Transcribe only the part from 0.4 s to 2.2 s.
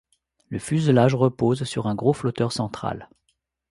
Le fuselage repose sur un gros